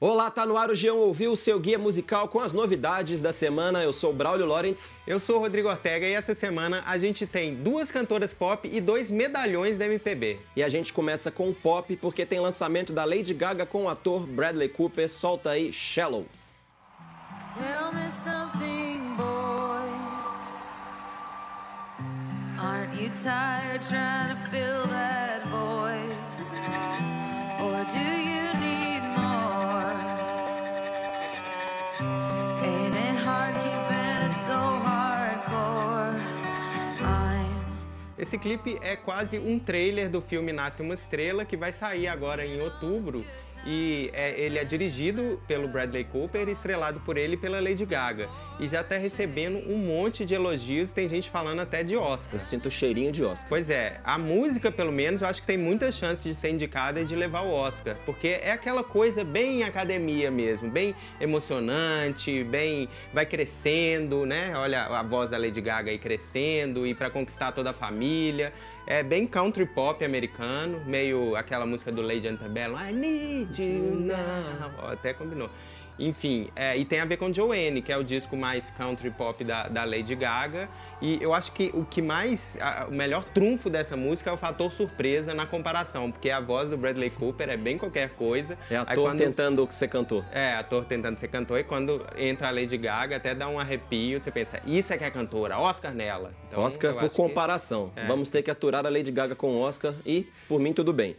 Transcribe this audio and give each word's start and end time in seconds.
Olá, 0.00 0.30
tá 0.30 0.46
no 0.46 0.56
ar 0.56 0.70
o 0.70 0.74
G1 0.74 0.94
Ouviu, 0.94 1.34
seu 1.34 1.58
guia 1.58 1.76
musical 1.76 2.28
com 2.28 2.38
as 2.38 2.52
novidades 2.52 3.20
da 3.20 3.32
semana. 3.32 3.82
Eu 3.82 3.92
sou 3.92 4.10
o 4.10 4.14
Braulio 4.14 4.46
Lawrence. 4.46 4.94
Eu 5.04 5.18
sou 5.18 5.38
o 5.38 5.40
Rodrigo 5.40 5.68
Ortega 5.68 6.06
e 6.06 6.12
essa 6.12 6.36
semana 6.36 6.84
a 6.86 6.96
gente 6.96 7.26
tem 7.26 7.56
duas 7.56 7.90
cantoras 7.90 8.32
pop 8.32 8.70
e 8.72 8.80
dois 8.80 9.10
medalhões 9.10 9.76
da 9.76 9.86
MPB. 9.86 10.38
E 10.54 10.62
a 10.62 10.68
gente 10.68 10.92
começa 10.92 11.32
com 11.32 11.50
o 11.50 11.54
pop 11.54 11.96
porque 11.96 12.24
tem 12.24 12.38
lançamento 12.38 12.92
da 12.92 13.04
Lady 13.04 13.34
Gaga 13.34 13.66
com 13.66 13.86
o 13.86 13.88
ator 13.88 14.24
Bradley 14.24 14.68
Cooper. 14.68 15.10
Solta 15.10 15.50
aí 15.50 15.72
Shallow. 15.72 16.26
Tell 17.56 17.92
me 17.92 18.08
something, 18.08 19.16
boy. 19.16 19.88
Aren't 22.56 23.02
you 23.02 23.10
tired 23.20 23.82
trying 23.82 24.28
to 24.28 24.36
fill 24.48 24.77
Esse 38.28 38.36
clipe 38.36 38.78
é 38.82 38.94
quase 38.94 39.38
um 39.38 39.58
trailer 39.58 40.10
do 40.10 40.20
filme 40.20 40.52
Nasce 40.52 40.82
uma 40.82 40.92
Estrela, 40.92 41.46
que 41.46 41.56
vai 41.56 41.72
sair 41.72 42.08
agora 42.08 42.44
em 42.44 42.60
outubro 42.60 43.24
e 43.66 44.10
é, 44.12 44.38
ele 44.40 44.58
é 44.58 44.64
dirigido 44.64 45.38
pelo 45.46 45.68
Bradley 45.68 46.04
Cooper 46.04 46.48
e 46.48 46.52
estrelado 46.52 47.00
por 47.00 47.16
ele 47.16 47.36
pela 47.36 47.60
Lady 47.60 47.84
Gaga. 47.84 48.28
E 48.58 48.66
já 48.66 48.80
está 48.80 48.96
recebendo 48.96 49.58
um 49.70 49.76
monte 49.76 50.24
de 50.24 50.34
elogios, 50.34 50.92
tem 50.92 51.08
gente 51.08 51.30
falando 51.30 51.60
até 51.60 51.82
de 51.82 51.96
Oscar. 51.96 52.34
Eu 52.34 52.40
sinto 52.40 52.66
o 52.66 52.70
cheirinho 52.70 53.12
de 53.12 53.24
Oscar. 53.24 53.48
Pois 53.48 53.70
é, 53.70 54.00
a 54.04 54.18
música, 54.18 54.70
pelo 54.70 54.90
menos, 54.90 55.22
eu 55.22 55.28
acho 55.28 55.40
que 55.40 55.46
tem 55.46 55.56
muitas 55.56 55.94
chances 55.94 56.22
de 56.22 56.34
ser 56.34 56.50
indicada 56.50 57.00
e 57.00 57.04
de 57.04 57.14
levar 57.14 57.42
o 57.42 57.52
Oscar, 57.52 57.96
porque 58.04 58.38
é 58.42 58.52
aquela 58.52 58.82
coisa 58.82 59.24
bem 59.24 59.62
academia 59.62 60.30
mesmo, 60.30 60.70
bem 60.70 60.94
emocionante, 61.20 62.44
bem 62.44 62.88
vai 63.12 63.26
crescendo, 63.26 64.26
né? 64.26 64.52
Olha 64.56 64.84
a 64.84 65.02
voz 65.02 65.30
da 65.30 65.38
Lady 65.38 65.60
Gaga 65.60 65.90
aí 65.90 65.98
crescendo 65.98 66.86
e 66.86 66.94
para 66.94 67.10
conquistar 67.10 67.52
toda 67.52 67.70
a 67.70 67.74
família. 67.74 68.52
É 68.86 69.02
bem 69.02 69.26
country 69.26 69.66
pop 69.66 70.02
americano, 70.02 70.82
meio 70.86 71.36
aquela 71.36 71.66
música 71.66 71.92
do 71.92 72.00
Lady 72.00 72.26
Antebellum, 72.26 72.78
I 72.88 72.92
need 72.92 73.47
you 73.56 73.94
now. 73.94 74.90
Até 74.90 75.12
combinou. 75.12 75.48
Enfim, 75.98 76.48
é, 76.54 76.76
e 76.76 76.84
tem 76.84 77.00
a 77.00 77.04
ver 77.04 77.16
com 77.16 77.32
Joanne, 77.32 77.82
que 77.82 77.90
é 77.90 77.96
o 77.96 78.04
disco 78.04 78.36
mais 78.36 78.70
country 78.70 79.10
pop 79.10 79.42
da, 79.42 79.66
da 79.66 79.84
Lady 79.84 80.14
Gaga. 80.14 80.68
E 81.02 81.20
eu 81.20 81.34
acho 81.34 81.50
que 81.52 81.70
o 81.74 81.84
que 81.84 82.00
mais. 82.00 82.56
A, 82.60 82.86
o 82.88 82.94
melhor 82.94 83.24
trunfo 83.34 83.68
dessa 83.68 83.96
música 83.96 84.30
é 84.30 84.32
o 84.32 84.36
fator 84.36 84.70
surpresa 84.70 85.34
na 85.34 85.44
comparação, 85.44 86.10
porque 86.12 86.30
a 86.30 86.40
voz 86.40 86.70
do 86.70 86.76
Bradley 86.76 87.10
Cooper 87.10 87.48
é 87.48 87.56
bem 87.56 87.76
qualquer 87.76 88.10
coisa. 88.10 88.56
É 88.70 88.76
ator 88.76 89.08
quando, 89.10 89.18
tentando 89.18 89.68
ser 89.72 89.88
cantor. 89.88 90.24
É, 90.30 90.54
ator 90.54 90.84
tentando 90.84 91.18
ser 91.18 91.28
cantor. 91.28 91.58
E 91.58 91.64
quando 91.64 92.06
entra 92.16 92.48
a 92.48 92.50
Lady 92.52 92.76
Gaga, 92.78 93.16
até 93.16 93.34
dá 93.34 93.48
um 93.48 93.58
arrepio. 93.58 94.22
Você 94.22 94.30
pensa, 94.30 94.60
isso 94.64 94.92
é 94.92 94.98
que 94.98 95.04
é 95.04 95.10
cantora, 95.10 95.58
Oscar 95.58 95.92
nela. 95.92 96.32
Então, 96.46 96.62
Oscar 96.62 96.94
por 96.94 97.10
comparação. 97.12 97.90
Que, 97.90 98.00
é. 98.00 98.06
Vamos 98.06 98.30
ter 98.30 98.42
que 98.42 98.50
aturar 98.50 98.86
a 98.86 98.88
Lady 98.88 99.10
Gaga 99.10 99.34
com 99.34 99.60
Oscar 99.60 99.94
e, 100.06 100.28
por 100.46 100.60
mim, 100.60 100.72
tudo 100.72 100.92
bem. 100.92 101.16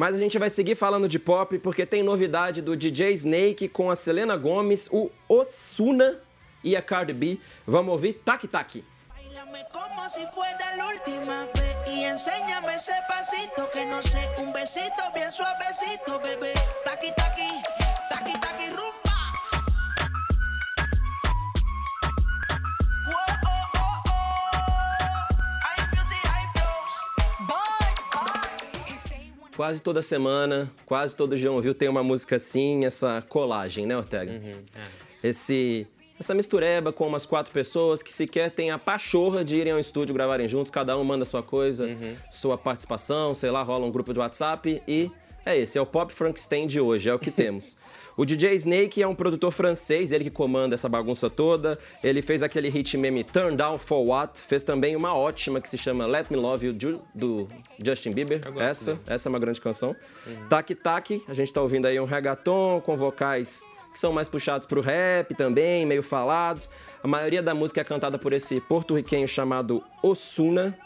Mas 0.00 0.14
a 0.14 0.18
gente 0.18 0.38
vai 0.38 0.48
seguir 0.48 0.76
falando 0.76 1.06
de 1.06 1.18
pop 1.18 1.58
porque 1.58 1.84
tem 1.84 2.02
novidade 2.02 2.62
do 2.62 2.74
DJ 2.74 3.12
Snake 3.12 3.68
com 3.68 3.90
a 3.90 3.96
Selena 3.96 4.34
Gomes, 4.34 4.88
o 4.90 5.10
Osuna 5.28 6.18
e 6.64 6.74
a 6.74 6.80
Cardi 6.80 7.12
B. 7.12 7.38
Vamos 7.66 7.92
ouvir 7.92 8.14
Tac 8.24 8.48
Tac. 8.48 8.82
como 9.70 10.08
si 10.08 10.26
fuera 10.28 10.74
la 10.74 10.86
última 10.86 11.44
vez 11.54 11.92
y 11.92 12.04
enséñame 12.04 12.76
ese 12.76 12.94
pasito 13.08 13.68
que 13.70 13.84
no 13.84 14.00
sé, 14.00 14.26
un 14.42 14.50
besito 14.54 15.02
bien 15.12 15.30
suavecito, 15.30 16.18
bebé. 16.18 16.54
Taqui, 16.82 17.12
taqui 17.14 17.59
Quase 29.60 29.82
toda 29.82 30.00
semana, 30.00 30.72
quase 30.86 31.14
todo 31.14 31.36
dia 31.36 31.52
ouviu 31.52 31.74
tem 31.74 31.86
uma 31.86 32.02
música 32.02 32.36
assim, 32.36 32.86
essa 32.86 33.22
colagem, 33.28 33.84
né, 33.84 33.94
Ortega? 33.94 34.32
Uhum, 34.32 34.58
é. 35.22 35.28
Esse 35.28 35.86
essa 36.18 36.34
mistureba 36.34 36.94
com 36.94 37.06
umas 37.06 37.26
quatro 37.26 37.52
pessoas 37.52 38.02
que 38.02 38.10
sequer 38.10 38.50
têm 38.52 38.70
a 38.70 38.78
pachorra 38.78 39.44
de 39.44 39.56
irem 39.56 39.74
ao 39.74 39.78
estúdio 39.78 40.14
gravarem 40.14 40.48
juntos, 40.48 40.70
cada 40.70 40.96
um 40.96 41.04
manda 41.04 41.26
sua 41.26 41.42
coisa, 41.42 41.84
uhum. 41.84 42.16
sua 42.30 42.56
participação, 42.56 43.34
sei 43.34 43.50
lá, 43.50 43.62
rola 43.62 43.84
um 43.84 43.90
grupo 43.90 44.14
de 44.14 44.18
WhatsApp 44.18 44.82
e 44.88 45.10
é 45.44 45.58
esse, 45.58 45.76
é 45.76 45.80
o 45.82 45.84
Pop 45.84 46.10
Frankenstein 46.10 46.66
de 46.66 46.80
hoje, 46.80 47.10
é 47.10 47.14
o 47.14 47.18
que 47.18 47.30
temos. 47.30 47.76
O 48.16 48.24
DJ 48.24 48.54
Snake 48.54 49.02
é 49.02 49.06
um 49.06 49.14
produtor 49.14 49.50
francês, 49.50 50.12
ele 50.12 50.24
que 50.24 50.30
comanda 50.30 50.74
essa 50.74 50.88
bagunça 50.88 51.30
toda. 51.30 51.78
Ele 52.02 52.20
fez 52.22 52.42
aquele 52.42 52.68
hit 52.68 52.96
meme 52.96 53.24
Turn 53.24 53.56
Down 53.56 53.78
For 53.78 54.04
What, 54.04 54.40
fez 54.40 54.64
também 54.64 54.96
uma 54.96 55.14
ótima 55.14 55.60
que 55.60 55.68
se 55.68 55.78
chama 55.78 56.06
Let 56.06 56.30
Me 56.30 56.36
Love 56.36 56.66
You, 56.66 57.02
do 57.14 57.48
Justin 57.82 58.10
Bieber. 58.10 58.40
Essa, 58.58 58.98
essa 59.06 59.28
é 59.28 59.30
uma 59.30 59.38
grande 59.38 59.60
canção. 59.60 59.94
Uhum. 60.26 60.48
Tac 60.48 60.74
Tac, 60.74 61.22
a 61.28 61.34
gente 61.34 61.52
tá 61.52 61.62
ouvindo 61.62 61.86
aí 61.86 61.98
um 61.98 62.04
reggaeton 62.04 62.80
com 62.84 62.96
vocais 62.96 63.62
que 63.92 63.98
são 63.98 64.12
mais 64.12 64.28
puxados 64.28 64.66
pro 64.66 64.80
rap 64.80 65.34
também, 65.34 65.84
meio 65.84 66.02
falados. 66.02 66.70
A 67.02 67.08
maioria 67.08 67.42
da 67.42 67.54
música 67.54 67.80
é 67.80 67.84
cantada 67.84 68.18
por 68.18 68.32
esse 68.32 68.60
porto-riquenho 68.60 69.26
chamado 69.26 69.82
Osuna. 70.02 70.78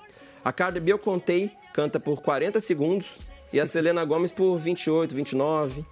A 0.43 0.53
Cardi 0.53 0.81
B 0.81 0.93
eu 0.93 0.99
contei, 0.99 1.51
canta 1.73 2.01
por 2.01 2.23
40 2.23 2.61
segundos. 2.61 3.07
E 3.53 3.61
a 3.61 3.67
Selena 3.67 4.05
Gomes 4.05 4.33
por 4.33 4.57
28, 4.57 5.15
29 5.15 5.85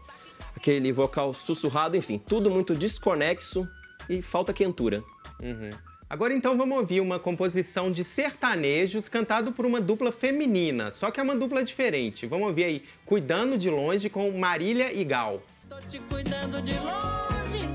aquele 0.57 0.93
vocal 0.93 1.35
sussurrado, 1.35 1.97
enfim, 1.97 2.19
tudo 2.19 2.51
muito 2.51 2.75
desconexo 2.75 3.69
e 4.09 4.23
falta 4.23 4.53
quentura. 4.53 5.03
Uhum. 5.41 5.71
Agora 6.09 6.35
então 6.35 6.59
vamos 6.59 6.77
ouvir 6.77 7.01
uma 7.01 7.19
composição 7.19 7.91
de 7.91 8.05
sertanejos 8.05 9.09
cantado 9.09 9.51
por 9.51 9.65
uma 9.65 9.81
dupla 9.81 10.13
feminina, 10.13 10.91
só 10.91 11.11
que 11.11 11.19
é 11.19 11.23
uma 11.23 11.35
dupla 11.35 11.65
diferente. 11.65 12.27
Vamos 12.27 12.49
ouvir 12.49 12.65
aí 12.65 12.85
Cuidando 13.07 13.57
de 13.57 13.71
Longe 13.71 14.11
com 14.11 14.31
Marília 14.33 14.93
e 14.93 15.05
Gal. 15.05 15.43
Tô 15.71 15.79
te 15.89 15.99
cuidando 16.01 16.61
de 16.61 16.75
longe, 16.75 17.67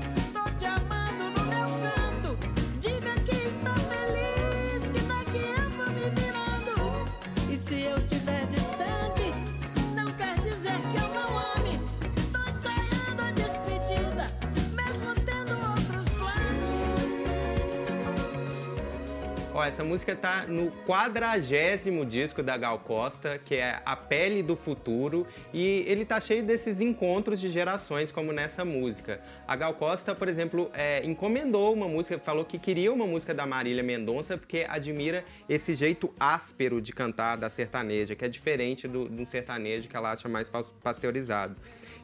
Ó, 19.58 19.64
essa 19.64 19.82
música 19.82 20.14
tá 20.14 20.46
no 20.46 20.70
quadragésimo 20.86 22.06
disco 22.06 22.44
da 22.44 22.56
Gal 22.56 22.78
Costa, 22.78 23.40
que 23.44 23.56
é 23.56 23.82
A 23.84 23.96
Pele 23.96 24.40
do 24.40 24.54
Futuro, 24.54 25.26
e 25.52 25.84
ele 25.88 26.04
tá 26.04 26.20
cheio 26.20 26.44
desses 26.44 26.80
encontros 26.80 27.40
de 27.40 27.50
gerações, 27.50 28.12
como 28.12 28.32
nessa 28.32 28.64
música. 28.64 29.20
A 29.48 29.56
Gal 29.56 29.74
Costa, 29.74 30.14
por 30.14 30.28
exemplo, 30.28 30.70
é, 30.72 31.04
encomendou 31.04 31.74
uma 31.74 31.88
música, 31.88 32.20
falou 32.20 32.44
que 32.44 32.56
queria 32.56 32.92
uma 32.92 33.04
música 33.04 33.34
da 33.34 33.46
Marília 33.46 33.82
Mendonça, 33.82 34.38
porque 34.38 34.64
admira 34.68 35.24
esse 35.48 35.74
jeito 35.74 36.14
áspero 36.20 36.80
de 36.80 36.92
cantar 36.92 37.34
da 37.34 37.50
sertaneja, 37.50 38.14
que 38.14 38.24
é 38.24 38.28
diferente 38.28 38.86
do, 38.86 39.06
do 39.06 39.26
sertanejo 39.26 39.88
que 39.88 39.96
ela 39.96 40.12
acha 40.12 40.28
mais 40.28 40.48
pasteurizado. 40.80 41.56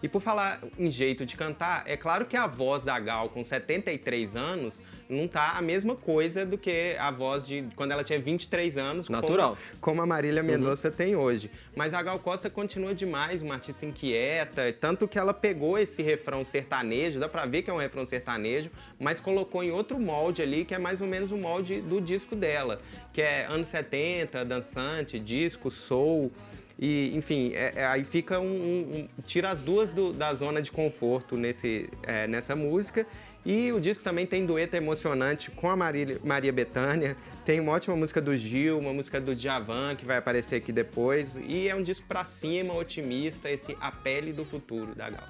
E 0.04 0.08
por 0.08 0.20
falar 0.20 0.60
em 0.78 0.90
jeito 0.90 1.24
de 1.24 1.34
cantar, 1.34 1.82
é 1.86 1.96
claro 1.96 2.26
que 2.26 2.36
a 2.36 2.46
voz 2.46 2.84
da 2.84 3.00
Gal 3.00 3.30
com 3.30 3.42
73 3.42 4.36
anos 4.36 4.82
não 5.08 5.26
tá 5.26 5.52
a 5.56 5.62
mesma 5.62 5.96
coisa 5.96 6.44
do 6.44 6.58
que 6.58 6.94
a 6.98 7.10
voz 7.10 7.46
de 7.46 7.64
quando 7.74 7.92
ela 7.92 8.04
tinha 8.04 8.20
23 8.20 8.76
anos. 8.76 9.08
Natural. 9.08 9.56
Como, 9.80 9.80
como 9.80 10.02
a 10.02 10.06
Marília 10.06 10.42
uhum. 10.42 10.46
Mendonça 10.46 10.88
uhum. 10.88 10.94
tem 10.94 11.16
hoje. 11.16 11.50
Mas 11.74 11.94
a 11.94 12.02
Gal 12.02 12.18
Costa 12.18 12.50
continua 12.50 12.94
demais, 12.94 13.40
uma 13.40 13.54
artista 13.54 13.86
inquieta, 13.86 14.70
tanto 14.78 15.08
que 15.08 15.18
ela 15.18 15.32
pegou 15.32 15.78
esse 15.78 16.02
refrão 16.02 16.44
sertanejo, 16.44 17.18
dá 17.18 17.26
pra 17.26 17.46
ver 17.46 17.62
que 17.62 17.70
é 17.70 17.72
um 17.72 17.78
refrão 17.78 18.04
sertanejo, 18.04 18.70
mas 19.00 19.20
colocou 19.20 19.64
em 19.64 19.70
outro 19.70 19.98
molde 19.98 20.42
ali, 20.42 20.66
que 20.66 20.74
é 20.74 20.78
mais 20.78 21.00
ou 21.00 21.06
menos 21.06 21.30
o 21.30 21.36
molde 21.38 21.80
do 21.80 21.98
disco 21.98 22.36
dela, 22.36 22.78
que 23.10 23.22
é 23.22 23.46
anos 23.46 23.68
70, 23.68 24.44
dançante, 24.44 25.18
disco, 25.18 25.70
soul. 25.70 26.30
E, 26.78 27.12
enfim, 27.14 27.52
é, 27.54 27.72
é, 27.76 27.86
aí 27.86 28.04
fica 28.04 28.40
um, 28.40 28.46
um, 28.46 28.98
um, 28.98 29.08
tira 29.22 29.50
as 29.50 29.62
duas 29.62 29.92
do, 29.92 30.12
da 30.12 30.34
zona 30.34 30.60
de 30.60 30.72
conforto 30.72 31.36
nesse, 31.36 31.88
é, 32.02 32.26
nessa 32.26 32.56
música. 32.56 33.06
E 33.46 33.70
o 33.72 33.78
disco 33.78 34.02
também 34.02 34.26
tem 34.26 34.44
dueto 34.44 34.74
emocionante 34.74 35.50
com 35.50 35.70
a 35.70 35.76
Maria, 35.76 36.18
Maria 36.24 36.52
Bethânia. 36.52 37.16
Tem 37.44 37.60
uma 37.60 37.72
ótima 37.72 37.94
música 37.94 38.20
do 38.20 38.36
Gil, 38.36 38.78
uma 38.78 38.92
música 38.92 39.20
do 39.20 39.34
Djavan, 39.34 39.94
que 39.94 40.04
vai 40.04 40.16
aparecer 40.16 40.56
aqui 40.56 40.72
depois. 40.72 41.36
E 41.46 41.68
é 41.68 41.74
um 41.74 41.82
disco 41.82 42.06
pra 42.08 42.24
cima, 42.24 42.74
otimista, 42.74 43.48
esse 43.50 43.76
A 43.80 43.92
Pele 43.92 44.32
do 44.32 44.44
Futuro 44.44 44.94
da 44.94 45.10
Gal. 45.10 45.28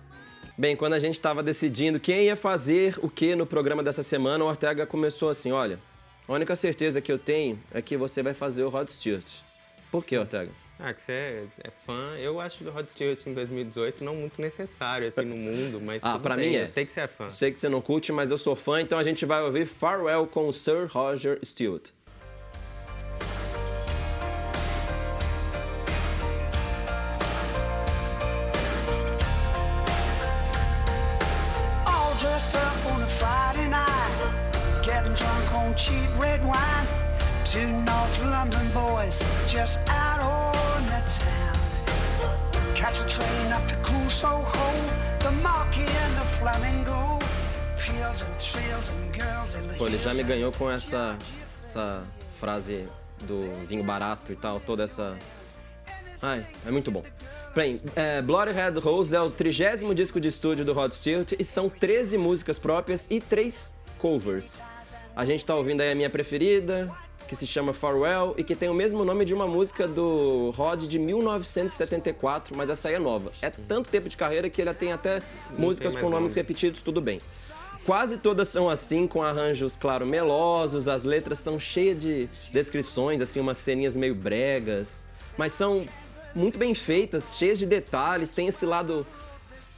Bem, 0.57 0.77
quando 0.77 0.93
a 0.93 1.01
gente 1.01 1.15
estava 1.15 1.43
decidindo 1.43 1.99
quem 1.99 2.25
ia 2.27 2.37
fazer 2.37 2.97
o 3.03 3.11
que 3.11 3.35
no 3.35 3.45
programa 3.45 3.83
dessa 3.83 4.05
semana, 4.05 4.45
o 4.45 4.47
Ortega 4.47 4.87
começou 4.87 5.29
assim: 5.29 5.51
olha, 5.51 5.81
a 6.27 6.33
única 6.33 6.57
certeza 6.57 7.01
que 7.01 7.13
eu 7.13 7.19
tenho 7.19 7.61
é 7.73 7.83
que 7.83 7.97
você 7.97 8.23
vai 8.23 8.33
fazer 8.33 8.63
o 8.63 8.69
Rod 8.69 8.89
Stewart. 8.89 9.27
Por 9.91 10.05
que, 10.05 10.17
Ortega? 10.17 10.64
Ah, 10.79 10.93
que 10.93 11.03
você 11.03 11.13
é, 11.13 11.45
é, 11.65 11.71
fã. 11.71 12.17
Eu 12.19 12.41
acho 12.41 12.65
do 12.65 12.71
Rod 12.71 12.89
Stewart 12.89 13.25
em 13.27 13.33
2018 13.35 14.03
não 14.03 14.15
muito 14.17 14.41
necessário, 14.41 15.07
assim, 15.09 15.23
no 15.25 15.37
mundo, 15.37 15.81
mas 15.81 16.03
Ah, 16.03 16.19
pra 16.19 16.37
bem. 16.37 16.51
mim 16.51 16.57
é. 16.57 16.63
Eu 16.63 16.67
sei 16.67 16.85
que 16.85 16.93
você 16.93 17.01
é 17.01 17.07
fã. 17.07 17.31
Sei 17.31 17.53
que 17.53 17.59
você 17.59 17.69
não 17.69 17.81
curte, 17.81 18.11
mas 18.13 18.31
eu 18.31 18.39
sou 18.39 18.57
fã, 18.57 18.81
então 18.81 18.99
a 18.99 19.03
gente 19.03 19.25
vai 19.25 19.43
ouvir 19.43 19.67
Farewell 19.67 20.27
com 20.27 20.49
o 20.49 20.53
Sir 20.53 20.87
Roger 20.91 21.39
Stewart. 21.45 21.91
Two 37.55 37.69
North 37.69 38.21
London 38.25 38.67
boys 38.75 39.23
just 39.47 39.79
out 39.89 40.21
on 40.21 40.83
the 40.87 41.01
town. 41.07 41.57
Catch 42.75 43.01
a 43.01 43.07
train 43.07 43.53
up 43.53 43.65
to 43.69 43.77
cool 43.77 44.11
Soho, 44.11 44.73
the 45.21 45.31
Marquis 45.41 45.83
and 45.83 46.17
the 46.17 46.27
Flamingo. 46.41 47.21
Fields 47.77 48.23
and 48.23 48.41
trails 48.41 48.91
and 48.91 49.13
girls 49.15 49.55
in 49.55 49.69
the 49.69 49.75
Pô, 49.79 49.87
ele 49.87 49.99
já 49.99 50.13
me 50.13 50.25
ganhou 50.25 50.51
com 50.51 50.69
essa, 50.69 51.17
essa 51.63 52.03
frase 52.41 52.87
do 53.23 53.45
vinho 53.69 53.85
barato 53.85 54.33
e 54.33 54.35
tal, 54.35 54.59
toda 54.59 54.83
essa. 54.83 55.17
Ai, 56.21 56.45
é 56.67 56.73
muito 56.73 56.91
bom. 56.91 57.05
Bem, 57.55 57.81
é, 57.95 58.21
Bloody 58.21 58.51
Red 58.51 58.81
Rose 58.81 59.15
é 59.15 59.21
o 59.21 59.31
trigésimo 59.31 59.95
disco 59.95 60.21
de 60.21 60.27
estúdio 60.27 60.65
do 60.65 60.73
Rod 60.73 60.91
Stewart 60.91 61.35
e 61.39 61.45
são 61.45 61.69
13 61.69 62.19
músicas 62.19 62.59
próprias 62.59 63.07
e 63.09 63.21
3 63.21 63.73
covers. 64.01 64.61
A 65.15 65.25
gente 65.25 65.45
tá 65.45 65.55
ouvindo 65.55 65.81
aí 65.83 65.93
a 65.93 65.95
minha 65.95 66.11
preferida, 66.11 66.93
que 67.27 67.35
se 67.35 67.47
chama 67.47 67.73
Farewell 67.73 68.35
e 68.37 68.45
que 68.45 68.55
tem 68.55 68.69
o 68.69 68.75
mesmo 68.75 69.05
nome 69.05 69.25
de 69.25 69.33
uma 69.33 69.47
música 69.47 69.89
do 69.89 70.51
Rod 70.57 70.83
de 70.85 70.99
1974, 70.99 72.57
mas 72.57 72.69
essa 72.71 72.89
aí 72.89 72.95
é 72.95 72.99
nova. 72.99 73.33
É 73.41 73.51
tanto 73.51 73.89
tempo 73.89 74.09
de 74.09 74.17
carreira 74.17 74.49
que 74.51 74.61
ele 74.61 74.73
tem 74.75 74.93
até 74.93 75.23
Não 75.51 75.61
músicas 75.61 75.95
com 75.95 76.09
nomes 76.11 76.33
nome. 76.33 76.35
repetidos, 76.35 76.83
tudo 76.83 77.01
bem. 77.01 77.21
Quase 77.85 78.17
todas 78.17 78.49
são 78.49 78.71
assim, 78.71 79.07
com 79.07 79.23
arranjos, 79.23 79.77
claro, 79.77 80.07
melosos, 80.07 80.89
as 80.89 81.05
letras 81.05 81.39
são 81.39 81.61
cheias 81.61 82.01
de 82.01 82.29
descrições, 82.51 83.21
assim, 83.21 83.41
umas 83.41 83.59
ceninhas 83.59 83.95
meio 83.95 84.15
bregas, 84.15 85.05
mas 85.37 85.53
são 85.53 85.85
muito 86.35 86.57
bem 86.57 86.75
feitas, 86.75 87.37
cheias 87.37 87.59
de 87.59 87.67
detalhes, 87.67 88.31
tem 88.31 88.49
esse 88.49 88.65
lado 88.65 89.07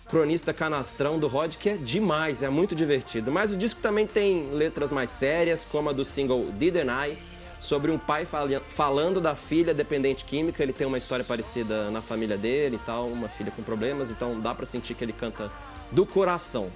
cronista 0.08 0.52
canastrão 0.52 1.18
do 1.18 1.26
Rod, 1.26 1.56
que 1.56 1.68
é 1.68 1.76
demais, 1.76 2.42
é 2.42 2.48
muito 2.48 2.74
divertido. 2.74 3.32
Mas 3.32 3.50
o 3.50 3.56
disco 3.56 3.80
também 3.80 4.06
tem 4.06 4.50
letras 4.52 4.92
mais 4.92 5.10
sérias, 5.10 5.64
como 5.64 5.90
a 5.90 5.92
do 5.92 6.04
single 6.04 6.46
Didn't 6.52 6.88
I, 6.88 7.18
sobre 7.54 7.90
um 7.90 7.98
pai 7.98 8.26
falando 8.74 9.20
da 9.20 9.34
filha 9.34 9.74
dependente 9.74 10.24
química. 10.24 10.62
Ele 10.62 10.72
tem 10.72 10.86
uma 10.86 10.98
história 10.98 11.24
parecida 11.24 11.90
na 11.90 12.00
família 12.00 12.36
dele 12.36 12.76
e 12.76 12.86
tal, 12.86 13.08
uma 13.08 13.28
filha 13.28 13.50
com 13.50 13.62
problemas, 13.62 14.10
então 14.10 14.38
dá 14.40 14.54
para 14.54 14.64
sentir 14.64 14.94
que 14.94 15.04
ele 15.04 15.12
canta 15.12 15.50
do 15.90 16.06
coração. 16.06 16.70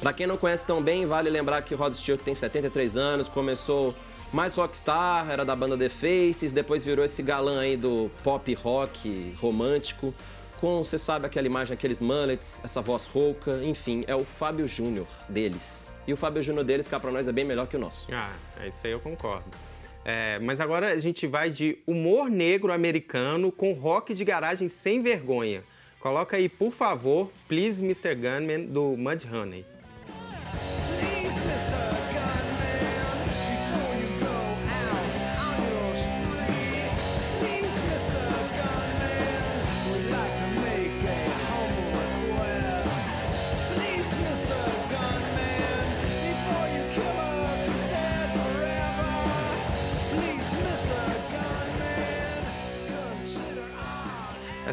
Para 0.00 0.12
quem 0.12 0.26
não 0.26 0.36
conhece 0.36 0.66
tão 0.66 0.82
bem, 0.82 1.06
vale 1.06 1.30
lembrar 1.30 1.62
que 1.62 1.74
Rod 1.74 1.94
Stewart 1.94 2.20
tem 2.20 2.34
73 2.34 2.96
anos, 2.96 3.28
começou 3.28 3.94
mais 4.32 4.54
rockstar, 4.54 5.30
era 5.30 5.44
da 5.44 5.54
banda 5.54 5.76
The 5.76 5.88
Faces, 5.88 6.52
depois 6.52 6.84
virou 6.84 7.04
esse 7.04 7.22
galã 7.22 7.60
aí 7.60 7.76
do 7.76 8.10
pop 8.22 8.52
rock 8.54 9.34
romântico 9.40 10.12
com, 10.60 10.82
você 10.82 10.98
sabe, 10.98 11.26
aquela 11.26 11.46
imagem, 11.46 11.74
aqueles 11.74 12.00
mullets, 12.00 12.60
essa 12.64 12.80
voz 12.80 13.06
rouca, 13.06 13.62
enfim, 13.62 14.04
é 14.06 14.14
o 14.14 14.24
Fábio 14.24 14.66
Júnior 14.66 15.06
deles. 15.28 15.88
E 16.06 16.12
o 16.12 16.16
Fábio 16.16 16.42
Júnior 16.42 16.64
deles, 16.64 16.86
cá 16.86 17.00
pra 17.00 17.10
nós, 17.10 17.26
é 17.26 17.32
bem 17.32 17.44
melhor 17.44 17.66
que 17.66 17.76
o 17.76 17.80
nosso. 17.80 18.06
Ah, 18.12 18.32
é 18.60 18.68
isso 18.68 18.80
aí 18.84 18.92
eu 18.92 19.00
concordo. 19.00 19.44
É, 20.04 20.38
mas 20.38 20.60
agora 20.60 20.92
a 20.92 20.98
gente 20.98 21.26
vai 21.26 21.50
de 21.50 21.78
humor 21.86 22.30
negro 22.30 22.72
americano 22.72 23.50
com 23.50 23.72
rock 23.72 24.14
de 24.14 24.24
garagem 24.24 24.68
sem 24.68 25.02
vergonha. 25.02 25.64
Coloca 25.98 26.36
aí, 26.36 26.48
por 26.48 26.70
favor, 26.70 27.30
Please 27.48 27.82
Mr. 27.82 28.14
Gunman, 28.14 28.66
do 28.66 28.96
Mudhoney. 28.96 29.66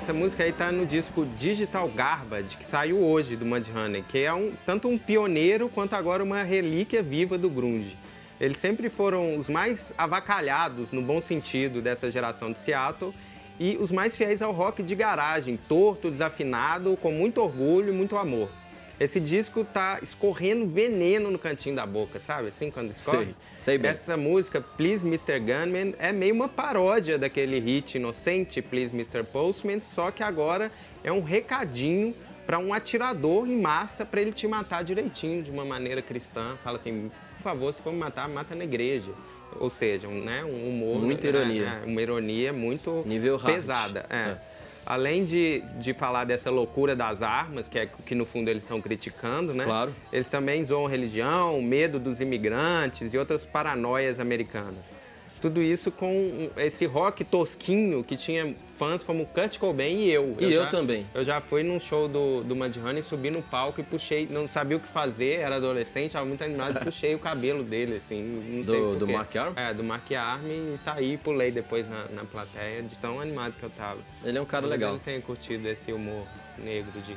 Essa 0.03 0.11
música 0.11 0.43
aí 0.43 0.51
tá 0.51 0.69
no 0.69 0.85
disco 0.85 1.25
Digital 1.39 1.87
Garbage, 1.87 2.57
que 2.57 2.65
saiu 2.65 2.99
hoje 2.99 3.37
do 3.37 3.45
Mudhoney, 3.45 4.03
que 4.03 4.19
é 4.19 4.33
um, 4.33 4.51
tanto 4.65 4.89
um 4.89 4.97
pioneiro 4.97 5.69
quanto 5.69 5.93
agora 5.93 6.21
uma 6.21 6.43
relíquia 6.43 7.01
viva 7.01 7.37
do 7.37 7.49
grunge. 7.49 7.97
Eles 8.37 8.57
sempre 8.57 8.89
foram 8.89 9.37
os 9.37 9.47
mais 9.47 9.93
avacalhados, 9.97 10.91
no 10.91 11.01
bom 11.01 11.21
sentido, 11.21 11.81
dessa 11.81 12.11
geração 12.11 12.51
de 12.51 12.59
Seattle 12.59 13.13
e 13.57 13.77
os 13.77 13.93
mais 13.93 14.13
fiéis 14.13 14.41
ao 14.41 14.51
rock 14.51 14.83
de 14.83 14.93
garagem, 14.93 15.57
torto, 15.69 16.11
desafinado, 16.11 16.97
com 17.01 17.09
muito 17.09 17.41
orgulho 17.41 17.93
e 17.93 17.95
muito 17.95 18.17
amor. 18.17 18.49
Esse 18.99 19.19
disco 19.19 19.65
tá 19.65 19.99
escorrendo 20.01 20.67
veneno 20.67 21.31
no 21.31 21.39
cantinho 21.39 21.75
da 21.75 21.85
boca, 21.85 22.19
sabe? 22.19 22.49
Assim, 22.49 22.69
quando 22.69 22.91
escorre. 22.91 23.25
Sei, 23.25 23.35
sei 23.59 23.77
bem. 23.77 23.91
Essa 23.91 24.15
música, 24.15 24.61
Please 24.61 25.05
Mr. 25.05 25.39
Gunman, 25.39 25.95
é 25.97 26.11
meio 26.11 26.35
uma 26.35 26.47
paródia 26.47 27.17
daquele 27.17 27.59
hit 27.59 27.97
inocente, 27.97 28.61
Please 28.61 28.93
Mr. 28.93 29.23
Postman, 29.23 29.81
só 29.81 30.11
que 30.11 30.21
agora 30.21 30.71
é 31.03 31.11
um 31.11 31.21
recadinho 31.21 32.15
para 32.45 32.59
um 32.59 32.73
atirador 32.73 33.47
em 33.47 33.59
massa 33.59 34.05
para 34.05 34.21
ele 34.21 34.31
te 34.31 34.47
matar 34.47 34.83
direitinho, 34.83 35.41
de 35.41 35.49
uma 35.49 35.65
maneira 35.65 36.01
cristã. 36.01 36.55
Fala 36.63 36.77
assim, 36.77 37.09
por 37.37 37.43
favor, 37.43 37.73
se 37.73 37.81
for 37.81 37.91
me 37.91 37.99
matar, 37.99 38.29
mata 38.29 38.53
na 38.53 38.63
igreja. 38.63 39.11
Ou 39.59 39.69
seja, 39.69 40.07
um, 40.07 40.23
né, 40.23 40.43
um 40.43 40.69
humor... 40.69 40.99
Muita 41.01 41.27
ironia. 41.27 41.81
É, 41.83 41.85
uma 41.85 42.01
ironia 42.01 42.51
muito 42.51 43.03
Nível 43.05 43.39
pesada. 43.39 44.05
É. 44.09 44.15
é 44.15 44.52
além 44.85 45.23
de, 45.25 45.61
de 45.79 45.93
falar 45.93 46.25
dessa 46.25 46.49
loucura 46.49 46.95
das 46.95 47.21
armas, 47.21 47.67
que 47.67 47.79
é 47.79 47.89
que 48.05 48.15
no 48.15 48.25
fundo 48.25 48.49
eles 48.49 48.63
estão 48.63 48.81
criticando, 48.81 49.53
né? 49.53 49.63
Claro. 49.65 49.93
Eles 50.11 50.29
também 50.29 50.63
zoam 50.65 50.85
religião, 50.85 51.61
medo 51.61 51.99
dos 51.99 52.19
imigrantes 52.19 53.13
e 53.13 53.17
outras 53.17 53.45
paranoias 53.45 54.19
americanas. 54.19 54.95
Tudo 55.41 55.61
isso 55.61 55.91
com 55.91 56.49
esse 56.55 56.85
rock 56.85 57.23
tosquinho 57.23 58.03
que 58.03 58.15
tinha 58.15 58.55
fãs 58.83 59.03
como 59.03 59.25
Kurt 59.25 59.57
Cobain 59.57 59.97
e 59.97 60.11
eu. 60.11 60.35
E 60.39 60.43
eu, 60.43 60.51
eu 60.51 60.63
já, 60.63 60.69
também. 60.69 61.05
Eu 61.13 61.23
já 61.23 61.39
fui 61.39 61.63
num 61.63 61.79
show 61.79 62.07
do, 62.07 62.43
do 62.43 62.53
Mudhoney, 62.55 63.01
subi 63.01 63.29
no 63.29 63.41
palco 63.41 63.79
e 63.79 63.83
puxei, 63.83 64.27
não 64.29 64.47
sabia 64.47 64.75
o 64.75 64.79
que 64.79 64.87
fazer, 64.87 65.39
era 65.39 65.55
adolescente, 65.55 66.07
estava 66.07 66.25
muito 66.25 66.43
animado 66.43 66.79
e 66.79 66.79
puxei 66.83 67.15
o 67.15 67.19
cabelo 67.19 67.63
dele, 67.63 67.95
assim, 67.95 68.21
não 68.21 68.65
sei 68.65 68.79
Do, 68.79 68.95
do 68.99 69.07
Mark 69.07 69.33
Arm? 69.35 69.53
É, 69.55 69.73
do 69.73 69.83
Mark 69.83 70.11
Arm 70.11 70.45
e 70.45 70.77
saí 70.77 71.13
e 71.13 71.17
pulei 71.17 71.51
depois 71.51 71.87
na, 71.89 72.05
na 72.09 72.25
plateia, 72.25 72.83
de 72.83 72.97
tão 72.97 73.19
animado 73.19 73.53
que 73.57 73.63
eu 73.63 73.69
tava. 73.69 73.99
Ele 74.23 74.37
é 74.37 74.41
um 74.41 74.45
cara 74.45 74.63
Talvez 74.63 74.81
legal. 74.81 74.95
ele 74.95 75.01
tenha 75.03 75.21
curtido 75.21 75.67
esse 75.67 75.93
humor 75.93 76.25
negro 76.57 76.91
de 77.01 77.15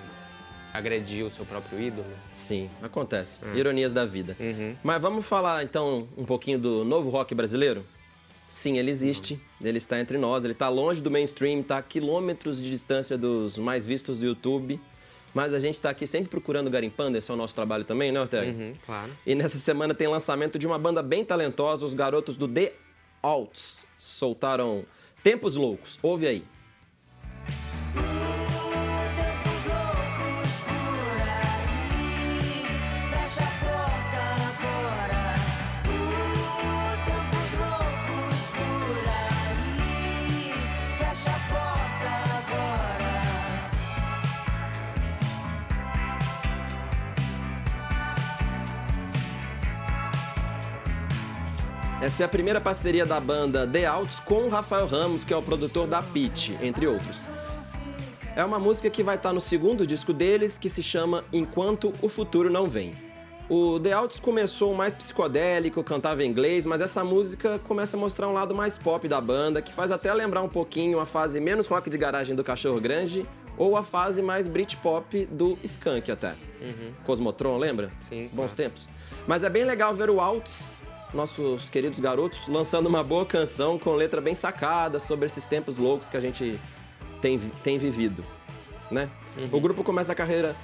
agredir 0.73 1.25
o 1.25 1.31
seu 1.31 1.45
próprio 1.45 1.81
ídolo. 1.81 2.07
Sim, 2.35 2.71
acontece. 2.83 3.39
É. 3.45 3.59
Ironias 3.59 3.93
da 3.93 4.05
vida. 4.05 4.37
Uhum. 4.39 4.77
Mas 4.85 5.01
vamos 5.01 5.27
falar 5.27 5.65
então 5.65 6.07
um 6.17 6.25
pouquinho 6.25 6.59
do 6.59 6.85
novo 6.85 7.09
rock 7.09 7.35
brasileiro? 7.35 7.85
Sim, 8.49 8.79
ele 8.79 8.91
existe, 8.91 9.41
ele 9.61 9.79
está 9.79 10.01
entre 10.01 10.17
nós, 10.19 10.45
ele 10.45 10.53
está 10.53 10.69
longe 10.69 11.01
do 11.01 11.11
mainstream, 11.11 11.61
está 11.61 11.79
a 11.79 11.83
quilômetros 11.83 12.63
de 12.63 12.71
distância 12.71 13.19
dos 13.19 13.59
mais 13.59 13.87
vistos 13.87 14.19
do 14.19 14.25
YouTube. 14.25 14.81
Mas 15.35 15.53
a 15.53 15.61
gente 15.61 15.75
está 15.75 15.91
aqui 15.91 16.07
sempre 16.07 16.31
procurando 16.31 16.71
garimpando, 16.71 17.19
esse 17.19 17.31
é 17.31 17.35
o 17.35 17.37
nosso 17.37 17.55
trabalho 17.55 17.85
também, 17.85 18.11
né, 18.11 18.19
Ortega? 18.19 18.51
Uhum, 18.51 18.73
claro. 18.87 19.13
E 19.27 19.35
nessa 19.35 19.59
semana 19.59 19.93
tem 19.93 20.07
lançamento 20.07 20.59
de 20.59 20.67
uma 20.67 20.79
banda 20.79 21.03
bem 21.03 21.25
talentosa, 21.25 21.85
os 21.85 21.93
garotos 21.93 22.39
do 22.39 22.49
The 22.49 22.73
Alts. 23.21 23.85
Soltaram 23.99 24.87
Tempos 25.23 25.55
Loucos. 25.55 25.99
Ouve 26.03 26.27
aí. 26.27 26.45
Essa 52.07 52.23
é 52.23 52.27
a 52.27 52.29
primeira 52.29 52.61
parceria 52.61 53.05
da 53.05 53.19
banda 53.19 53.67
The 53.67 53.85
Outs 53.87 54.21
com 54.21 54.45
o 54.45 54.49
Rafael 54.49 54.87
Ramos, 54.87 55.25
que 55.25 55.35
é 55.35 55.37
o 55.37 55.43
produtor 55.43 55.89
da 55.89 56.01
Pitch, 56.01 56.51
entre 56.63 56.87
outros. 56.87 57.23
É 58.37 58.45
uma 58.45 58.61
música 58.61 58.89
que 58.89 59.03
vai 59.03 59.17
estar 59.17 59.33
no 59.33 59.41
segundo 59.41 59.85
disco 59.85 60.13
deles, 60.13 60.57
que 60.57 60.69
se 60.69 60.85
chama 60.85 61.25
Enquanto 61.33 61.93
o 62.01 62.09
Futuro 62.09 62.49
Não 62.49 62.67
Vem. 62.69 62.95
O 63.51 63.81
The 63.81 63.93
Outs 63.93 64.21
começou 64.21 64.73
mais 64.73 64.95
psicodélico, 64.95 65.83
cantava 65.83 66.23
em 66.23 66.31
inglês, 66.31 66.65
mas 66.65 66.81
essa 66.81 67.03
música 67.03 67.61
começa 67.67 67.97
a 67.97 68.01
mostrar 68.01 68.29
um 68.29 68.33
lado 68.33 68.55
mais 68.55 68.79
pop 68.79 69.09
da 69.09 69.21
banda, 69.21 69.61
que 69.61 69.73
faz 69.73 69.91
até 69.91 70.15
lembrar 70.15 70.43
um 70.43 70.49
pouquinho 70.49 71.01
a 71.01 71.07
fase 71.07 71.41
menos 71.41 71.67
rock 71.67 71.91
de 71.91 71.99
garagem 71.99 72.37
do 72.37 72.45
Cachorro 72.45 72.81
Grande 72.81 73.27
ou 73.59 73.77
a 73.77 73.83
fase 73.83 74.23
mais 74.23 74.47
Britpop 74.47 75.27
do 75.27 75.59
Skank 75.65 76.09
até. 76.13 76.35
Uhum. 76.61 76.93
Cosmotron, 77.05 77.59
lembra? 77.59 77.91
Sim. 78.01 78.31
Bons 78.33 78.55
tempos. 78.55 78.89
Mas 79.27 79.43
é 79.43 79.51
bem 79.51 79.65
legal 79.65 79.93
ver 79.93 80.09
o 80.09 80.21
Altos, 80.21 80.77
nossos 81.15 81.69
queridos 81.71 82.01
garotos, 82.01 82.49
lançando 82.49 82.87
uma 82.87 83.03
boa 83.03 83.25
canção 83.25 83.79
com 83.79 83.95
letra 83.95 84.21
bem 84.21 84.35
sacada 84.35 85.01
sobre 85.01 85.27
esses 85.27 85.45
tempos 85.45 85.79
loucos 85.79 86.09
que 86.09 86.17
a 86.17 86.21
gente 86.21 86.59
tem, 87.21 87.39
tem 87.63 87.79
vivido, 87.79 88.25
né? 88.91 89.09
Uhum. 89.37 89.49
O 89.53 89.61
grupo 89.61 89.83
começa 89.85 90.13
a 90.13 90.15
carreira 90.15 90.57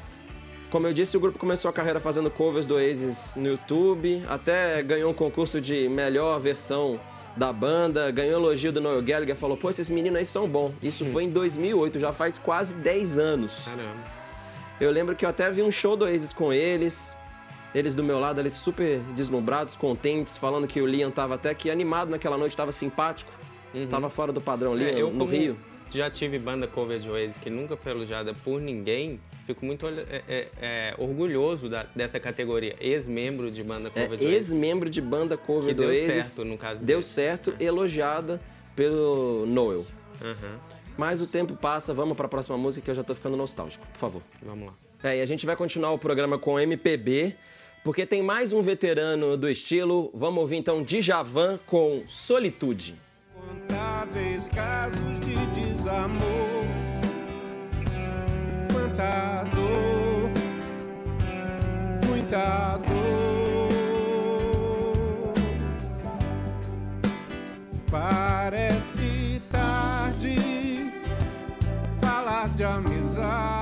como 0.72 0.86
eu 0.86 0.94
disse, 0.94 1.14
o 1.18 1.20
grupo 1.20 1.38
começou 1.38 1.68
a 1.68 1.72
carreira 1.72 2.00
fazendo 2.00 2.30
covers 2.30 2.66
do 2.66 2.76
Oasis 2.76 3.36
no 3.36 3.46
YouTube, 3.46 4.22
até 4.26 4.82
ganhou 4.82 5.10
um 5.10 5.14
concurso 5.14 5.60
de 5.60 5.86
melhor 5.86 6.40
versão 6.40 6.98
da 7.36 7.52
banda, 7.52 8.10
ganhou 8.10 8.40
elogio 8.40 8.72
do 8.72 8.80
Noel 8.80 9.02
Gallagher, 9.02 9.36
falou, 9.36 9.54
pô, 9.54 9.68
esses 9.68 9.90
meninos 9.90 10.18
aí 10.18 10.24
são 10.24 10.48
bons. 10.48 10.72
Isso 10.82 11.04
foi 11.06 11.24
em 11.24 11.30
2008, 11.30 12.00
já 12.00 12.10
faz 12.14 12.38
quase 12.38 12.74
10 12.74 13.18
anos. 13.18 13.66
Caramba. 13.66 14.22
Eu 14.80 14.90
lembro 14.90 15.14
que 15.14 15.26
eu 15.26 15.28
até 15.28 15.50
vi 15.50 15.62
um 15.62 15.70
show 15.70 15.94
do 15.94 16.06
Oasis 16.06 16.32
com 16.32 16.54
eles, 16.54 17.18
eles 17.74 17.94
do 17.94 18.04
meu 18.04 18.18
lado, 18.18 18.40
eles 18.40 18.54
super 18.54 19.00
deslumbrados, 19.16 19.76
contentes, 19.76 20.36
falando 20.36 20.66
que 20.66 20.80
o 20.80 20.86
Liam 20.86 21.10
tava 21.10 21.34
até 21.34 21.54
que 21.54 21.70
animado 21.70 22.10
naquela 22.10 22.36
noite, 22.36 22.56
tava 22.56 22.72
simpático, 22.72 23.32
uhum. 23.74 23.86
tava 23.86 24.10
fora 24.10 24.32
do 24.32 24.40
padrão 24.40 24.72
ali 24.72 24.84
é, 24.84 25.02
no 25.02 25.24
Rio. 25.24 25.56
Já 25.90 26.10
tive 26.10 26.38
banda 26.38 26.66
cover 26.66 26.98
de 26.98 27.10
Oasis 27.10 27.36
que 27.36 27.50
nunca 27.50 27.76
foi 27.76 27.92
elogiada 27.92 28.32
por 28.32 28.60
ninguém 28.60 29.20
fico 29.46 29.64
muito 29.64 29.86
é, 29.86 30.22
é, 30.28 30.48
é, 30.60 30.94
orgulhoso 30.98 31.68
da, 31.68 31.84
dessa 31.94 32.18
categoria. 32.20 32.76
Ex-membro 32.80 33.50
de 33.50 33.62
banda 33.62 33.90
é, 33.94 34.02
cover 34.02 34.20
é, 34.20 34.24
Ex-membro 34.24 34.90
de 34.90 35.00
banda 35.00 35.36
cover 35.36 35.68
que 35.68 35.74
do 35.74 35.82
deu 35.82 35.90
Oasis, 35.90 36.06
certo, 36.06 36.44
no 36.44 36.56
caso 36.56 36.80
Deu 36.80 36.98
dele. 36.98 37.02
certo, 37.02 37.54
é. 37.58 37.64
elogiada 37.64 38.40
pelo 38.74 39.44
Noel. 39.46 39.84
Uhum. 40.20 40.58
Mas 40.96 41.20
o 41.20 41.26
tempo 41.26 41.56
passa, 41.56 41.92
vamos 41.92 42.16
para 42.16 42.26
a 42.26 42.28
próxima 42.28 42.56
música 42.56 42.84
que 42.84 42.90
eu 42.90 42.94
já 42.94 43.02
tô 43.02 43.14
ficando 43.14 43.36
nostálgico, 43.36 43.86
por 43.88 43.98
favor. 43.98 44.22
Vamos 44.42 44.68
lá. 44.68 44.74
É, 45.02 45.18
e 45.18 45.20
a 45.20 45.26
gente 45.26 45.44
vai 45.44 45.56
continuar 45.56 45.92
o 45.92 45.98
programa 45.98 46.38
com 46.38 46.60
MPB, 46.60 47.34
porque 47.84 48.06
tem 48.06 48.22
mais 48.22 48.52
um 48.52 48.62
veterano 48.62 49.36
do 49.36 49.48
estilo. 49.48 50.10
Vamos 50.14 50.40
ouvir 50.40 50.56
então 50.56 50.82
Djavan 50.82 51.58
com 51.66 52.04
Solitude. 52.06 52.94
Contáveis 53.34 54.48
casos 54.48 55.20
de 55.20 55.36
desamor 55.60 56.82
muita 59.02 59.44
dor, 59.54 60.30
muita 62.06 62.78
dor. 62.78 63.32
Parece 67.90 69.42
tarde 69.50 70.92
falar 72.00 72.48
de 72.50 72.64
amizade. 72.64 73.52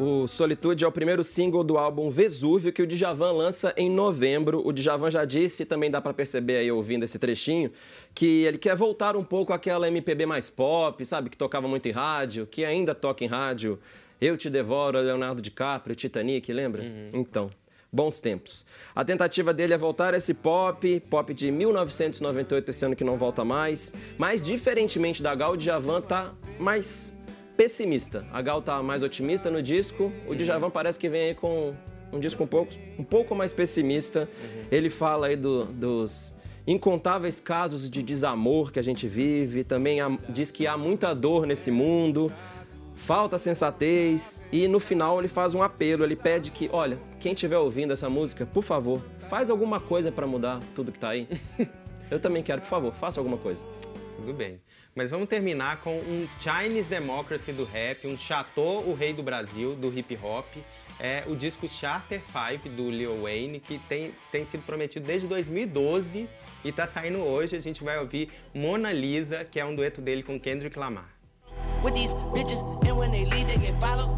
O 0.00 0.26
Solitude 0.26 0.82
é 0.82 0.88
o 0.88 0.90
primeiro 0.90 1.22
single 1.22 1.62
do 1.62 1.76
álbum 1.76 2.08
Vesúvio 2.08 2.72
que 2.72 2.80
o 2.80 2.86
Djavan 2.86 3.32
lança 3.32 3.74
em 3.76 3.90
novembro. 3.90 4.66
O 4.66 4.72
Djavan 4.72 5.10
já 5.10 5.26
disse, 5.26 5.66
também 5.66 5.90
dá 5.90 6.00
para 6.00 6.14
perceber 6.14 6.56
aí 6.56 6.72
ouvindo 6.72 7.04
esse 7.04 7.18
trechinho, 7.18 7.70
que 8.14 8.44
ele 8.44 8.56
quer 8.56 8.74
voltar 8.74 9.14
um 9.14 9.22
pouco 9.22 9.52
àquela 9.52 9.88
MPB 9.88 10.24
mais 10.24 10.48
pop, 10.48 11.04
sabe, 11.04 11.28
que 11.28 11.36
tocava 11.36 11.68
muito 11.68 11.86
em 11.86 11.92
rádio, 11.92 12.46
que 12.46 12.64
ainda 12.64 12.94
toca 12.94 13.22
em 13.24 13.26
rádio. 13.26 13.78
Eu 14.18 14.38
te 14.38 14.48
devoro, 14.48 14.98
Leonardo 14.98 15.42
DiCaprio, 15.42 15.94
Titanic, 15.94 16.50
lembra? 16.50 16.80
Uhum. 16.80 17.10
Então, 17.12 17.50
bons 17.92 18.22
tempos. 18.22 18.64
A 18.94 19.04
tentativa 19.04 19.52
dele 19.52 19.74
é 19.74 19.78
voltar 19.78 20.14
a 20.14 20.16
esse 20.16 20.32
pop, 20.32 20.98
pop 21.10 21.34
de 21.34 21.50
1998, 21.50 22.70
esse 22.70 22.86
ano 22.86 22.96
que 22.96 23.04
não 23.04 23.18
volta 23.18 23.44
mais. 23.44 23.94
Mas, 24.16 24.42
diferentemente 24.42 25.22
da 25.22 25.34
Gal, 25.34 25.52
o 25.52 25.56
Djavan 25.58 26.00
tá 26.00 26.32
mais 26.58 27.14
pessimista. 27.56 28.26
A 28.32 28.40
Gal 28.42 28.62
tá 28.62 28.82
mais 28.82 29.02
otimista 29.02 29.50
no 29.50 29.62
disco, 29.62 30.12
o 30.26 30.34
Djavan 30.34 30.70
parece 30.70 30.98
que 30.98 31.08
vem 31.08 31.22
aí 31.22 31.34
com 31.34 31.74
um 32.12 32.18
disco 32.18 32.44
um 32.44 32.46
pouco, 32.46 32.72
um 32.98 33.04
pouco 33.04 33.34
mais 33.34 33.52
pessimista. 33.52 34.28
Uhum. 34.42 34.64
Ele 34.70 34.90
fala 34.90 35.28
aí 35.28 35.36
do, 35.36 35.64
dos 35.64 36.34
incontáveis 36.66 37.40
casos 37.40 37.90
de 37.90 38.02
desamor 38.02 38.72
que 38.72 38.78
a 38.78 38.82
gente 38.82 39.08
vive, 39.08 39.64
também 39.64 40.00
há, 40.00 40.08
diz 40.28 40.50
que 40.50 40.66
há 40.66 40.76
muita 40.76 41.14
dor 41.14 41.46
nesse 41.46 41.70
mundo, 41.70 42.32
falta 42.94 43.38
sensatez 43.38 44.40
e 44.52 44.68
no 44.68 44.78
final 44.78 45.18
ele 45.18 45.28
faz 45.28 45.54
um 45.54 45.62
apelo, 45.62 46.04
ele 46.04 46.16
pede 46.16 46.50
que, 46.50 46.68
olha, 46.72 46.98
quem 47.18 47.32
estiver 47.32 47.58
ouvindo 47.58 47.92
essa 47.92 48.08
música, 48.08 48.46
por 48.46 48.62
favor, 48.62 49.00
faz 49.28 49.50
alguma 49.50 49.80
coisa 49.80 50.12
para 50.12 50.26
mudar 50.26 50.60
tudo 50.74 50.92
que 50.92 50.98
tá 50.98 51.10
aí. 51.10 51.26
Eu 52.10 52.18
também 52.18 52.42
quero, 52.42 52.60
por 52.60 52.68
favor, 52.68 52.92
faça 52.92 53.20
alguma 53.20 53.36
coisa. 53.36 53.64
Tudo 54.16 54.34
bem. 54.34 54.60
Mas 54.94 55.10
vamos 55.10 55.28
terminar 55.28 55.80
com 55.82 55.98
um 55.98 56.28
Chinese 56.38 56.90
Democracy 56.90 57.52
do 57.52 57.64
rap, 57.64 58.06
um 58.06 58.18
Chateau, 58.18 58.88
o 58.88 58.94
rei 58.94 59.12
do 59.12 59.22
Brasil, 59.22 59.74
do 59.76 59.96
hip 59.96 60.18
hop. 60.22 60.46
É 60.98 61.24
o 61.26 61.34
disco 61.34 61.66
Charter 61.68 62.20
5 62.26 62.68
do 62.68 62.90
Lil 62.90 63.22
Wayne, 63.22 63.60
que 63.60 63.78
tem, 63.78 64.12
tem 64.30 64.44
sido 64.44 64.62
prometido 64.64 65.06
desde 65.06 65.26
2012 65.28 66.28
e 66.64 66.72
tá 66.72 66.86
saindo 66.86 67.20
hoje. 67.20 67.56
A 67.56 67.60
gente 67.60 67.82
vai 67.82 67.98
ouvir 67.98 68.30
Mona 68.52 68.92
Lisa, 68.92 69.44
que 69.44 69.58
é 69.58 69.64
um 69.64 69.74
dueto 69.74 70.02
dele 70.02 70.22
com 70.22 70.38
Kendrick 70.38 70.78
Lamar. 70.78 71.08
With 71.82 71.94
these 71.94 72.12
bitches, 72.34 72.60
and 72.86 72.98
when 72.98 73.10
they 73.10 73.24
leave, 73.24 73.46
they 73.46 73.58
get 73.58 73.80
followed. 73.80 74.10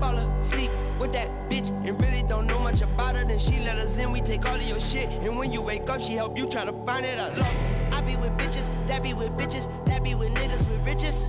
Fall 0.00 0.16
asleep 0.38 0.70
with 0.98 1.12
that 1.12 1.28
bitch 1.50 1.70
and 1.86 2.00
really 2.00 2.22
don't 2.22 2.46
know 2.46 2.60
much 2.60 2.82
about 2.82 3.16
her. 3.16 3.26
Then 3.26 3.38
she 3.38 3.58
let 3.58 3.76
us 3.76 3.98
in, 3.98 4.10
we 4.10 4.20
take 4.20 4.46
all 4.48 4.54
of 4.54 4.62
your 4.62 4.80
shit. 4.80 5.08
And 5.22 5.36
when 5.36 5.52
you 5.52 5.60
wake 5.60 5.90
up, 5.90 6.00
she 6.00 6.14
help 6.14 6.38
you 6.38 6.46
try 6.48 6.64
to 6.64 6.72
find 6.86 7.04
it. 7.04 7.18
I 7.18 7.28
love 7.36 7.74
I 7.92 8.00
be 8.00 8.16
with 8.16 8.32
bitches, 8.36 8.68
that 8.86 9.02
be 9.02 9.14
with 9.14 9.30
bitches, 9.32 9.68
be 10.00 10.14
with 10.14 10.34
niggas 10.34 10.68
with 10.68 10.84
riches. 10.84 11.26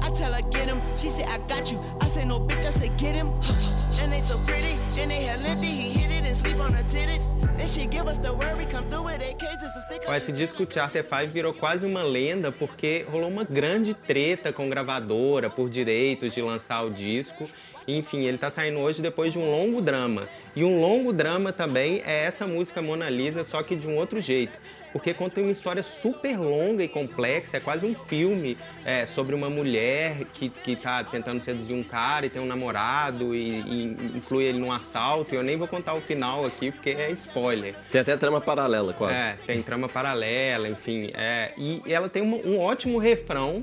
I 0.00 0.10
tell 0.10 0.32
her 0.32 0.42
get 0.50 0.68
him, 0.68 0.80
she 0.96 1.08
say 1.08 1.24
I 1.24 1.38
got 1.48 1.70
you. 1.72 1.80
I 2.00 2.06
say 2.06 2.24
no 2.24 2.38
bitch, 2.40 2.64
I 2.66 2.70
say 2.70 2.90
get 2.96 3.14
him. 3.14 3.28
and 4.00 4.12
they 4.12 4.20
so 4.20 4.38
pretty, 4.40 4.78
and 4.98 5.10
they 5.10 5.22
had 5.24 5.42
lengthy, 5.42 5.66
he 5.66 5.90
hit 5.90 6.10
it 6.10 6.24
and 6.24 6.36
sleep 6.36 6.60
on 6.60 6.72
her 6.72 6.84
titties. 6.84 7.28
Then 7.56 7.66
she 7.66 7.86
give 7.86 8.06
us 8.06 8.18
the 8.18 8.32
word, 8.32 8.56
we 8.58 8.66
come 8.66 8.88
through 8.90 9.04
with 9.04 9.20
AKs, 9.20 9.62
it's 9.62 9.76
a 9.76 9.82
stick 9.82 10.08
Esse 10.08 10.32
disco 10.32 10.66
Charter 10.66 11.02
5 11.02 11.32
virou 11.32 11.54
quase 11.54 11.86
uma 11.86 12.02
lenda 12.02 12.52
porque 12.52 13.06
rolou 13.10 13.28
uma 13.30 13.44
grande 13.44 13.94
treta 13.94 14.52
com 14.52 14.68
gravadora 14.68 15.48
por 15.48 15.70
direitos 15.70 16.34
de 16.34 16.42
lançar 16.42 16.82
o 16.82 16.90
disco 16.90 17.48
enfim, 17.86 18.24
ele 18.24 18.36
está 18.36 18.50
saindo 18.50 18.80
hoje 18.80 19.00
depois 19.00 19.32
de 19.32 19.38
um 19.38 19.50
longo 19.50 19.80
drama. 19.80 20.28
E 20.54 20.64
um 20.64 20.80
longo 20.80 21.12
drama 21.12 21.52
também 21.52 22.02
é 22.04 22.24
essa 22.24 22.46
música 22.46 22.80
Mona 22.80 23.10
Lisa, 23.10 23.44
só 23.44 23.62
que 23.62 23.76
de 23.76 23.86
um 23.86 23.96
outro 23.96 24.20
jeito. 24.20 24.58
Porque 24.92 25.12
conta 25.12 25.40
uma 25.40 25.50
história 25.50 25.82
super 25.82 26.38
longa 26.38 26.82
e 26.82 26.88
complexa, 26.88 27.58
é 27.58 27.60
quase 27.60 27.84
um 27.84 27.94
filme 27.94 28.56
é, 28.84 29.04
sobre 29.04 29.34
uma 29.34 29.50
mulher 29.50 30.24
que, 30.32 30.48
que 30.48 30.74
tá 30.74 31.04
tentando 31.04 31.42
seduzir 31.42 31.74
um 31.74 31.82
cara 31.82 32.24
e 32.24 32.30
tem 32.30 32.40
um 32.40 32.46
namorado 32.46 33.34
e, 33.34 33.60
e 33.60 33.84
inclui 34.16 34.44
ele 34.44 34.58
num 34.58 34.72
assalto. 34.72 35.34
E 35.34 35.36
eu 35.36 35.42
nem 35.42 35.56
vou 35.56 35.68
contar 35.68 35.92
o 35.92 36.00
final 36.00 36.46
aqui 36.46 36.70
porque 36.70 36.90
é 36.90 37.10
spoiler. 37.10 37.74
Tem 37.92 38.00
até 38.00 38.16
trama 38.16 38.40
paralela, 38.40 38.94
quase. 38.94 39.14
É, 39.14 39.36
tem 39.46 39.62
trama 39.62 39.88
paralela, 39.88 40.68
enfim. 40.68 41.10
É, 41.14 41.52
e 41.58 41.82
ela 41.86 42.08
tem 42.08 42.22
um, 42.22 42.54
um 42.54 42.58
ótimo 42.58 42.98
refrão 42.98 43.62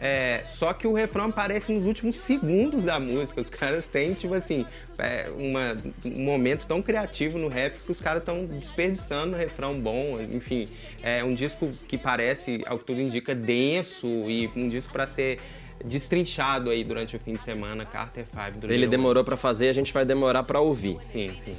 é, 0.00 0.42
só 0.44 0.72
que 0.72 0.86
o 0.86 0.92
refrão 0.92 1.26
aparece 1.26 1.72
nos 1.72 1.84
últimos 1.84 2.16
segundos 2.16 2.84
da 2.84 3.00
música. 3.00 3.40
Os 3.40 3.48
caras 3.48 3.86
têm, 3.86 4.14
tipo 4.14 4.32
assim, 4.32 4.64
é, 4.96 5.28
uma, 5.36 5.76
um 6.04 6.22
momento 6.22 6.66
tão 6.66 6.80
criativo 6.80 7.36
no 7.36 7.48
rap 7.48 7.82
que 7.82 7.90
os 7.90 8.00
caras 8.00 8.22
estão 8.22 8.44
desperdiçando 8.46 9.34
um 9.34 9.38
refrão 9.38 9.78
bom. 9.78 10.18
Enfim, 10.32 10.68
é 11.02 11.24
um 11.24 11.34
disco 11.34 11.68
que 11.88 11.98
parece, 11.98 12.62
ao 12.66 12.78
que 12.78 12.84
tudo 12.84 13.00
indica, 13.00 13.34
denso 13.34 14.06
e 14.06 14.48
um 14.54 14.68
disco 14.68 14.92
para 14.92 15.06
ser 15.06 15.40
destrinchado 15.84 16.70
aí 16.70 16.84
durante 16.84 17.16
o 17.16 17.20
fim 17.20 17.32
de 17.32 17.42
semana, 17.42 17.84
Carter 17.84 18.24
5. 18.24 18.66
Ele 18.66 18.78
Lil 18.78 18.88
demorou 18.88 19.24
para 19.24 19.36
fazer, 19.36 19.68
a 19.68 19.72
gente 19.72 19.92
vai 19.92 20.04
demorar 20.04 20.44
para 20.44 20.60
ouvir. 20.60 20.98
Sim, 21.00 21.32
sim. 21.36 21.56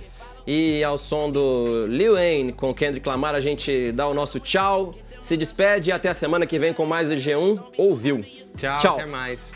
E 0.48 0.84
ao 0.84 0.98
som 0.98 1.30
do 1.30 1.86
Lil 1.88 2.14
Wayne 2.14 2.54
com 2.54 2.74
Kendrick 2.74 3.08
Lamar, 3.08 3.36
a 3.36 3.42
gente 3.42 3.92
dá 3.92 4.08
o 4.08 4.14
nosso 4.14 4.40
tchau 4.40 4.96
se 5.22 5.38
despede 5.38 5.90
e 5.90 5.92
até 5.94 6.10
a 6.10 6.14
semana 6.14 6.46
que 6.46 6.58
vem 6.60 6.74
com 6.74 6.86
mais 6.86 7.10
do 7.10 7.16
G1 7.16 7.60
Ouviu. 7.78 8.24
Tchau, 8.58 8.78
Tchau. 8.80 8.96
até 8.96 9.06
mais. 9.06 9.52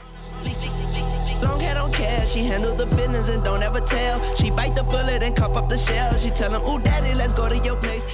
Long 1.41 1.59
hair 1.59 1.75
don't 1.75 1.91
care, 1.91 2.25
she 2.25 2.39
handle 2.39 2.73
the 2.73 2.85
business 2.95 3.29
and 3.29 3.43
don't 3.43 3.61
ever 3.61 3.81
tell. 3.81 4.21
She 4.35 4.49
bite 4.49 4.75
the 4.75 4.83
bullet 4.83 5.21
and 5.21 5.33
up 5.41 5.67
the 5.67 5.77
shell. 5.77 6.17
She 6.17 6.31
tell 6.31 6.51
him, 6.51 6.61
ooh 6.61 6.79
daddy, 6.79 7.13
let's 7.13 7.33
go 7.33 7.49
to 7.49 7.55
your 7.57 7.75
place. 7.77 8.05